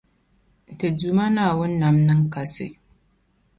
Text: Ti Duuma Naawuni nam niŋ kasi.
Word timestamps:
Ti 0.77 0.87
Duuma 0.97 1.25
Naawuni 1.35 1.75
nam 1.81 1.95
niŋ 2.07 2.19
kasi. 2.33 2.67